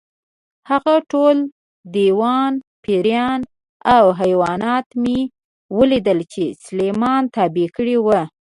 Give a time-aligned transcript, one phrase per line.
[0.69, 1.37] هغه ټول
[1.95, 2.51] دیوان،
[2.83, 3.39] پېریان
[3.95, 5.19] او حیوانات مې
[5.77, 8.21] ولیدل چې سلیمان تابع کړي وو.